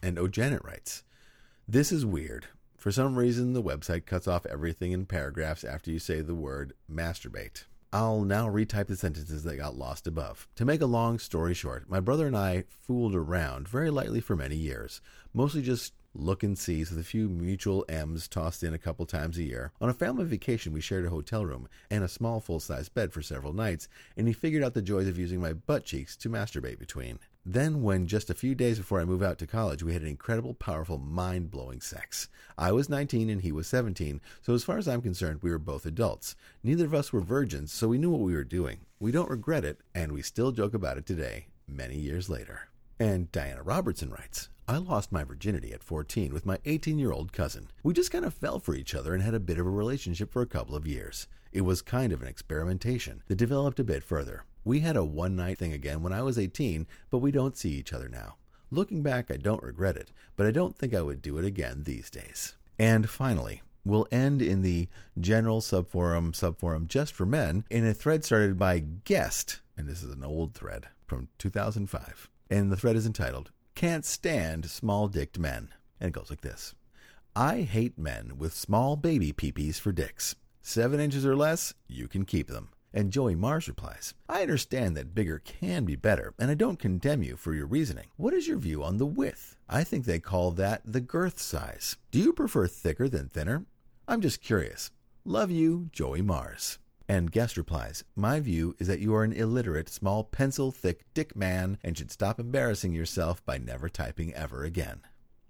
[0.01, 1.03] and O'Janet writes,
[1.67, 2.47] This is weird.
[2.83, 6.73] For some reason, the website cuts off everything in paragraphs after you say the word
[6.91, 7.63] masturbate.
[7.93, 10.49] I'll now retype the sentences that got lost above.
[10.55, 14.35] To make a long story short, my brother and I fooled around very lightly for
[14.35, 14.99] many years,
[15.33, 19.37] mostly just look and sees with a few mutual M's tossed in a couple times
[19.37, 19.71] a year.
[19.79, 23.13] On a family vacation, we shared a hotel room and a small full size bed
[23.13, 26.29] for several nights, and he figured out the joys of using my butt cheeks to
[26.29, 27.19] masturbate between.
[27.45, 30.07] Then, when just a few days before I moved out to college, we had an
[30.07, 32.29] incredible, powerful, mind blowing sex.
[32.57, 35.59] I was 19 and he was 17, so as far as I'm concerned, we were
[35.59, 36.37] both adults.
[36.63, 38.79] Neither of us were virgins, so we knew what we were doing.
[38.97, 42.69] We don't regret it, and we still joke about it today, many years later.
[42.97, 47.33] And Diana Robertson writes, I lost my virginity at 14 with my 18 year old
[47.33, 47.69] cousin.
[47.83, 50.31] We just kind of fell for each other and had a bit of a relationship
[50.31, 51.27] for a couple of years.
[51.51, 54.45] It was kind of an experimentation that developed a bit further.
[54.65, 57.71] We had a one night thing again when I was 18, but we don't see
[57.71, 58.35] each other now.
[58.71, 61.83] Looking back, I don't regret it, but I don't think I would do it again
[61.83, 62.55] these days.
[62.79, 64.87] And finally, we'll end in the
[65.19, 70.13] general subforum, subforum just for men, in a thread started by Guest, and this is
[70.13, 72.29] an old thread from 2005.
[72.49, 75.69] And the thread is entitled, Can't Stand Small Dicked Men.
[75.99, 76.73] And it goes like this
[77.35, 80.35] I hate men with small baby peepees for dicks.
[80.61, 82.69] Seven inches or less, you can keep them.
[82.93, 87.23] And Joey Mars replies, I understand that bigger can be better, and I don't condemn
[87.23, 88.05] you for your reasoning.
[88.17, 89.55] What is your view on the width?
[89.67, 91.97] I think they call that the girth size.
[92.11, 93.65] Do you prefer thicker than thinner?
[94.07, 94.91] I'm just curious.
[95.25, 96.77] Love you, Joey Mars.
[97.07, 101.35] And Guest replies, My view is that you are an illiterate, small, pencil thick dick
[101.35, 105.01] man and should stop embarrassing yourself by never typing ever again.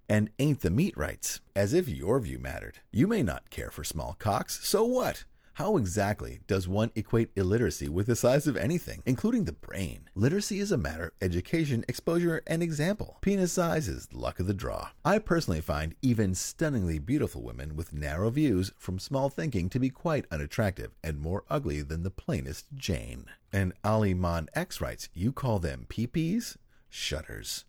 [0.07, 2.79] And Ain't the Meat writes, As if your view mattered.
[2.91, 5.25] You may not care for small cocks, so what?
[5.57, 10.09] How exactly does one equate illiteracy with the size of anything, including the brain?
[10.15, 13.19] Literacy is a matter of education, exposure, and example.
[13.21, 14.89] Penis size is luck of the draw.
[15.05, 19.91] I personally find even stunningly beautiful women with narrow views from small thinking to be
[19.91, 23.25] quite unattractive and more ugly than the plainest Jane.
[23.51, 26.57] And Ali Mon X writes, You call them peepees?
[26.89, 27.65] Shudders.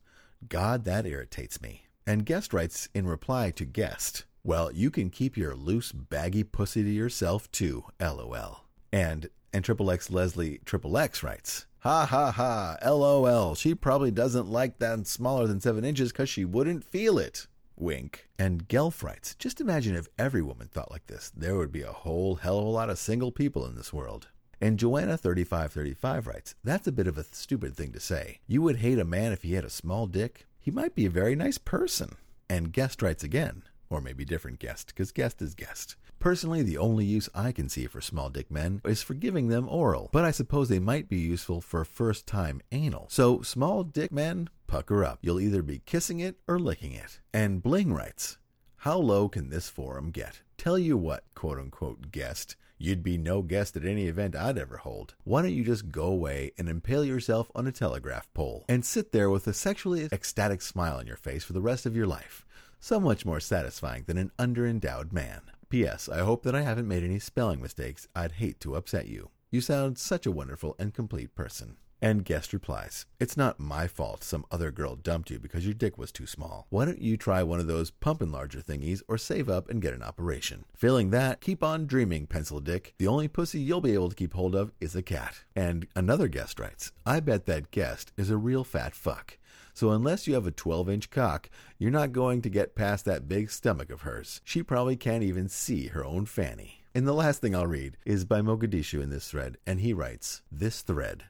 [0.49, 1.85] God, that irritates me.
[2.07, 6.83] And Guest writes in reply to Guest, well, you can keep your loose, baggy pussy
[6.83, 8.65] to yourself too, lol.
[8.93, 13.55] And and Triple X Leslie Triple X writes, Ha ha ha, lol.
[13.55, 17.47] She probably doesn't like that smaller than seven inches because she wouldn't feel it.
[17.77, 18.29] Wink.
[18.39, 21.33] And Gelf writes, Just imagine if every woman thought like this.
[21.37, 24.29] There would be a whole hell of a lot of single people in this world.
[24.61, 28.41] And Joanna3535 writes, That's a bit of a stupid thing to say.
[28.47, 30.47] You would hate a man if he had a small dick?
[30.61, 32.17] He might be a very nice person.
[32.49, 35.97] And Guest writes again, or maybe different guest, because guest is guest.
[36.19, 39.69] Personally, the only use I can see for small dick men is for giving them
[39.69, 43.09] oral, but I suppose they might be useful for first time anal.
[43.11, 45.19] So, small dick men, pucker up.
[45.21, 47.21] You'll either be kissing it or licking it.
[47.33, 48.39] And Bling writes,
[48.77, 50.41] How low can this forum get?
[50.57, 52.57] Tell you what, quote unquote, guest.
[52.79, 55.15] You'd be no guest at any event I'd ever hold.
[55.25, 59.13] Why don't you just go away and impale yourself on a telegraph pole and sit
[59.13, 62.45] there with a sexually ecstatic smile on your face for the rest of your life?
[62.85, 65.41] So much more satisfying than an underendowed man.
[65.71, 66.07] P.S.
[66.07, 68.09] I hope that I haven't made any spelling mistakes.
[68.15, 69.31] I'd hate to upset you.
[69.51, 71.79] You sound such a wonderful and complete person.
[72.03, 75.97] And guest replies, It's not my fault some other girl dumped you because your dick
[75.97, 76.67] was too small.
[76.69, 79.95] Why don't you try one of those pump enlarger thingies or save up and get
[79.95, 80.67] an operation?
[80.77, 82.93] Failing that, keep on dreaming, pencil dick.
[82.99, 85.45] The only pussy you'll be able to keep hold of is a cat.
[85.57, 89.39] And another guest writes, I bet that guest is a real fat fuck.
[89.75, 93.29] So unless you have a 12 inch cock, you're not going to get past that
[93.29, 94.41] big stomach of hers.
[94.45, 96.85] She probably can't even see her own fanny.
[96.95, 100.43] And the last thing I'll read is by Mogadishu in this thread, and he writes,
[100.51, 101.25] This thread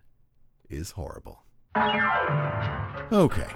[0.68, 1.42] is horrible.
[3.10, 3.48] Okay,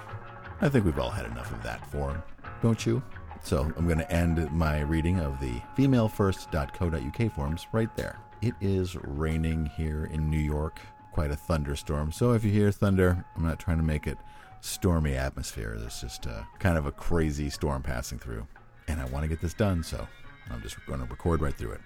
[0.59, 2.23] I think we've all had enough of that form,
[2.63, 3.03] don't you?
[3.43, 8.17] So I'm going to end my reading of the femalefirst.co.uk forums right there.
[8.41, 10.79] It is raining here in New York,
[11.11, 12.11] quite a thunderstorm.
[12.11, 14.17] So if you hear thunder, I'm not trying to make it
[14.61, 15.75] stormy atmosphere.
[15.79, 18.47] There's just a, kind of a crazy storm passing through.
[18.87, 20.07] And I want to get this done, so
[20.51, 21.81] I'm just going to record right through it.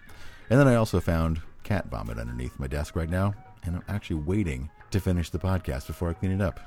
[0.49, 3.33] And then I also found cat vomit underneath my desk right now,
[3.63, 6.59] and I'm actually waiting to finish the podcast before I clean it up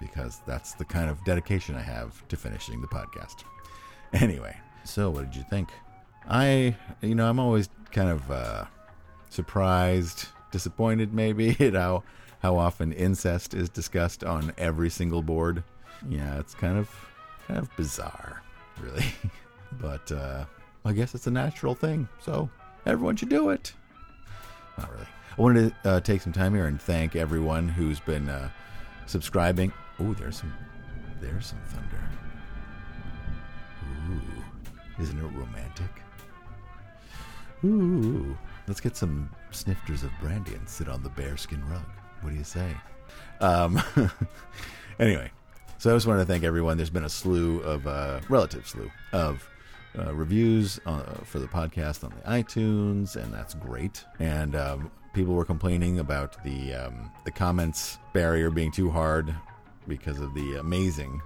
[0.00, 3.44] because that's the kind of dedication I have to finishing the podcast.
[4.12, 5.70] Anyway, so what did you think?
[6.28, 8.64] I, you know, I'm always kind of uh,
[9.30, 12.02] surprised, disappointed maybe at how
[12.40, 15.62] how often incest is discussed on every single board.
[16.08, 16.90] Yeah, it's kind of
[17.46, 18.42] kind of bizarre,
[18.80, 19.06] really.
[19.80, 20.44] but uh,
[20.84, 22.48] I guess it's a natural thing, so
[22.84, 23.72] everyone should do it.
[24.78, 25.06] Not really.
[25.38, 28.48] I wanted to uh, take some time here and thank everyone who's been uh,
[29.06, 29.72] subscribing.
[30.00, 30.52] Oh, there's some,
[31.20, 32.02] there's some thunder.
[34.10, 35.90] Ooh, isn't it romantic?
[37.64, 41.84] Ooh, let's get some snifters of brandy and sit on the bearskin rug.
[42.20, 42.70] What do you say?
[43.40, 43.80] Um,
[44.98, 45.30] anyway,
[45.78, 46.76] so I just wanted to thank everyone.
[46.76, 49.48] There's been a slew of uh, relative slew of
[49.98, 54.04] uh, reviews uh, for the podcast on the iTunes, and that's great.
[54.18, 59.34] And um, people were complaining about the um, the comments barrier being too hard
[59.88, 61.20] because of the amazing,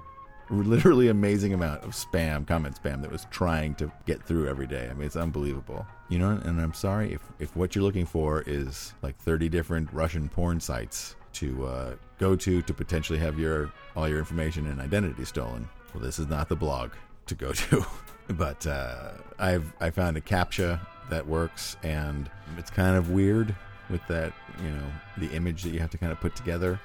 [0.51, 4.89] literally amazing amount of spam, comment spam that was trying to get through every day.
[4.91, 5.87] I mean, it's unbelievable.
[6.11, 9.93] You know, and I'm sorry if if what you're looking for is like 30 different
[9.93, 14.81] Russian porn sites to uh, go to to potentially have your all your information and
[14.81, 15.69] identity stolen.
[15.95, 16.91] Well, this is not the blog
[17.27, 17.87] to go to.
[18.31, 23.55] but uh, I've I found a captcha that works, and it's kind of weird
[23.89, 24.87] with that you know
[25.19, 26.81] the image that you have to kind of put together.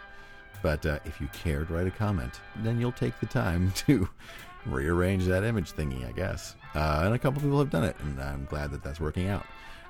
[0.61, 4.07] But uh, if you care to write a comment, then you'll take the time to
[4.67, 6.55] rearrange that image thingy, I guess.
[6.75, 9.45] Uh, and a couple people have done it, and I'm glad that that's working out.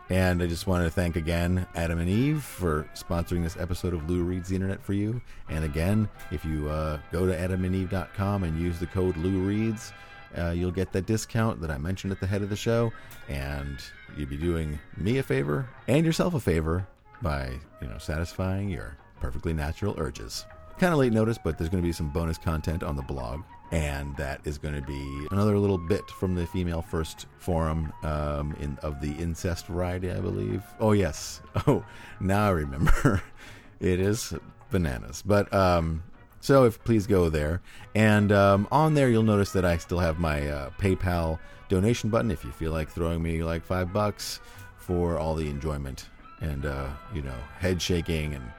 [0.09, 4.07] And I just wanted to thank again Adam and Eve for sponsoring this episode of
[4.07, 5.19] Lou Reads the Internet for you.
[5.49, 9.93] And again, if you uh, go to adamandeve.com and use the code Lou Reads,
[10.37, 12.91] uh, you'll get that discount that I mentioned at the head of the show,
[13.29, 13.79] and
[14.15, 16.85] you'd be doing me a favor and yourself a favor
[17.21, 20.45] by you know satisfying your perfectly natural urges.
[20.77, 23.41] Kind of late notice, but there's going to be some bonus content on the blog,
[23.75, 28.55] and that is going to be another little bit from the female first forum um,
[28.61, 30.63] in of the incest variety, I believe.
[30.79, 31.83] Oh yes, oh
[32.21, 33.21] now I remember.
[33.81, 34.33] it is
[34.71, 36.03] bananas, but um,
[36.39, 37.61] so if please go there,
[37.93, 42.31] and um, on there you'll notice that I still have my uh, PayPal donation button.
[42.31, 44.39] If you feel like throwing me like five bucks
[44.77, 46.05] for all the enjoyment
[46.39, 48.51] and uh, you know head shaking and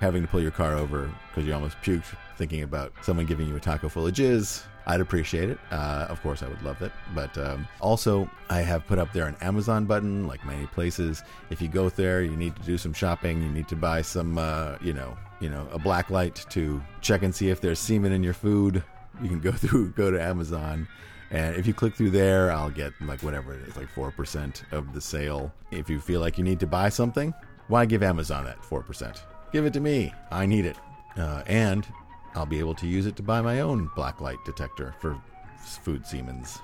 [0.00, 3.56] having to pull your car over because you almost puked thinking about someone giving you
[3.56, 4.62] a taco full of jizz.
[4.86, 5.58] I'd appreciate it.
[5.70, 6.92] Uh, of course, I would love it.
[7.14, 11.22] But um, also, I have put up there an Amazon button, like many places.
[11.50, 13.42] If you go there, you need to do some shopping.
[13.42, 17.22] You need to buy some, uh, you know, you know, a black light to check
[17.22, 18.82] and see if there's semen in your food.
[19.22, 20.86] You can go through, go to Amazon
[21.34, 24.92] and if you click through there, I'll get like whatever it is, like 4% of
[24.92, 25.52] the sale.
[25.72, 27.34] If you feel like you need to buy something,
[27.66, 29.18] why give Amazon that 4%?
[29.52, 30.14] Give it to me.
[30.30, 30.76] I need it.
[31.16, 31.86] Uh, and
[32.34, 35.20] I'll be able to use it to buy my own blacklight detector for
[35.58, 36.58] food Siemens.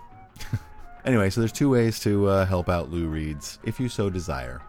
[1.05, 4.61] anyway, so there's two ways to uh, help out Lou Reads if you so desire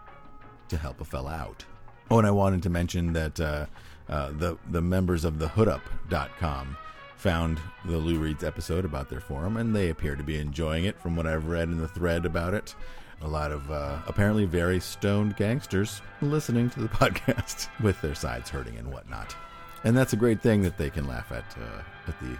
[0.70, 1.66] to help a fella out.
[2.10, 3.66] Oh, and I wanted to mention that uh,
[4.10, 6.78] uh, the the members of the hoodup.com
[7.16, 11.00] found the Lou Reads episode about their forum, and they appear to be enjoying it
[11.00, 12.76] from what I've read in the thread about it.
[13.22, 18.50] A lot of uh, apparently very stoned gangsters listening to the podcast with their sides
[18.50, 19.36] hurting and whatnot.
[19.84, 22.38] And that's a great thing that they can laugh at uh, at the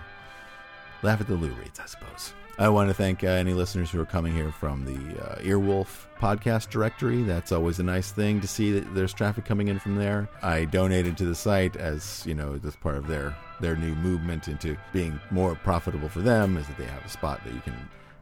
[1.02, 2.34] laugh at the Lou Reads, I suppose.
[2.60, 6.06] I want to thank uh, any listeners who are coming here from the uh, Earwolf
[6.20, 7.24] podcast directory.
[7.24, 10.30] That's always a nice thing to see that there's traffic coming in from there.
[10.44, 14.48] I donated to the site as you know, as part of their their new movement
[14.48, 17.76] into being more profitable for them, is that they have a spot that you can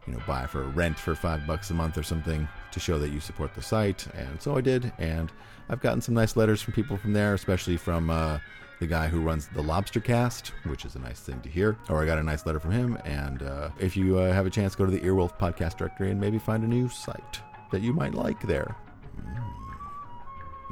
[0.08, 3.10] you know buy for rent for five bucks a month or something to show that
[3.10, 4.08] you support the site.
[4.16, 5.32] And so I did, and
[5.70, 8.10] I've gotten some nice letters from people from there, especially from.
[8.10, 8.40] Uh,
[8.80, 11.78] the guy who runs the Lobster Cast, which is a nice thing to hear.
[11.90, 12.98] Or I got a nice letter from him.
[13.04, 16.20] And uh, if you uh, have a chance, go to the Earwolf podcast directory and
[16.20, 18.76] maybe find a new site that you might like there.
[19.22, 19.54] Mm.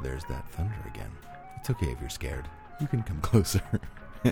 [0.02, 1.10] There's that thunder again.
[1.58, 2.48] It's okay if you're scared.
[2.80, 3.62] You can come closer.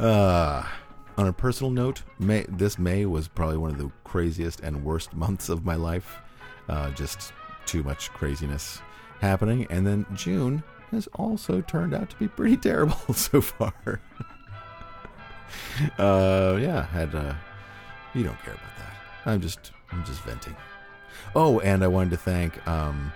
[0.00, 0.64] uh,
[1.16, 5.14] on a personal note, May, this May was probably one of the craziest and worst
[5.14, 6.18] months of my life.
[6.68, 7.32] Uh, just
[7.64, 8.80] too much craziness
[9.20, 9.66] happening.
[9.70, 13.72] And then June has also turned out to be pretty terrible so far.
[15.98, 17.34] uh, yeah, had uh,
[18.14, 19.30] you don't care about that.
[19.30, 20.56] I'm just I'm just venting.
[21.34, 23.12] Oh, and I wanted to thank um,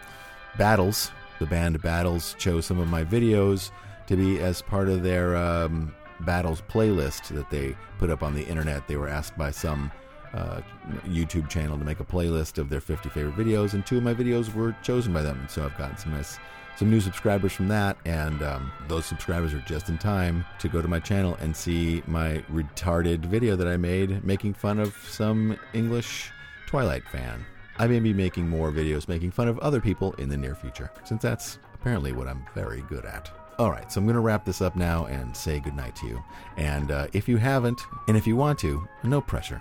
[0.58, 1.10] Battles.
[1.38, 3.70] The band Battles chose some of my videos
[4.06, 8.46] to be as part of their um, Battles playlist that they put up on the
[8.46, 8.86] internet.
[8.86, 9.90] They were asked by some
[10.34, 10.60] uh,
[11.06, 14.14] YouTube channel to make a playlist of their 50 favorite videos, and two of my
[14.14, 15.46] videos were chosen by them.
[15.48, 16.38] So I've gotten some nice
[16.76, 20.82] some new subscribers from that, and um, those subscribers are just in time to go
[20.82, 25.58] to my channel and see my retarded video that I made making fun of some
[25.74, 26.30] English
[26.66, 27.44] Twilight fan.
[27.78, 30.90] I may be making more videos making fun of other people in the near future,
[31.04, 33.30] since that's apparently what I'm very good at.
[33.58, 36.24] All right, so I'm going to wrap this up now and say goodnight to you.
[36.56, 39.60] And uh, if you haven't, and if you want to, no pressure.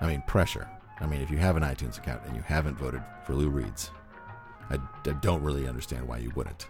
[0.00, 0.68] I mean, pressure.
[1.00, 3.90] I mean, if you have an iTunes account and you haven't voted for Lou Reads,
[4.70, 6.66] I, I don't really understand why you wouldn't.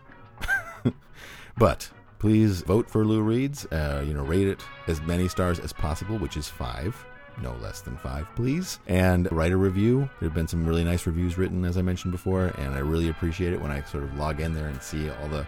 [1.58, 1.88] but
[2.18, 3.66] please vote for Lou Reads.
[3.66, 6.96] Uh, you know, rate it as many stars as possible, which is five.
[7.42, 8.78] No less than five, please.
[8.86, 10.08] And write a review.
[10.20, 13.08] There have been some really nice reviews written, as I mentioned before, and I really
[13.08, 15.46] appreciate it when I sort of log in there and see all the,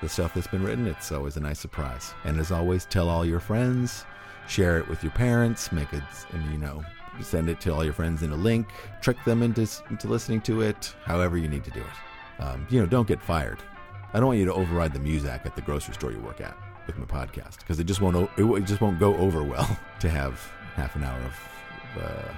[0.00, 0.86] the stuff that's been written.
[0.86, 2.14] It's always a nice surprise.
[2.24, 4.04] And as always, tell all your friends,
[4.46, 6.84] share it with your parents, make it, and you know,
[7.22, 8.68] send it to all your friends in a link,
[9.00, 12.42] trick them into, into listening to it, however you need to do it.
[12.42, 13.58] Um, you know, don't get fired.
[14.12, 16.56] I don't want you to override the Muzak at the grocery store you work at
[16.86, 20.38] with my podcast because it just won't it just won't go over well to have
[20.74, 22.34] half an hour of uh,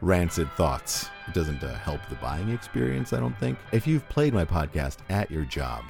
[0.00, 1.08] rancid thoughts.
[1.28, 3.58] It doesn't uh, help the buying experience, I don't think.
[3.72, 5.84] If you've played my podcast at your job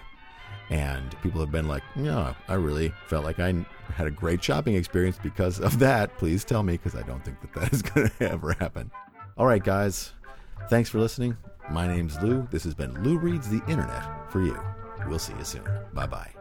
[0.71, 4.75] and people have been like, "No, I really felt like I had a great shopping
[4.75, 8.09] experience because of that." Please tell me because I don't think that that is going
[8.19, 8.91] to ever happen.
[9.37, 10.13] All right, guys.
[10.69, 11.37] Thanks for listening.
[11.71, 12.47] My name's Lou.
[12.51, 14.59] This has been Lou Reads the Internet for you.
[15.09, 15.65] We'll see you soon.
[15.93, 16.40] Bye bye.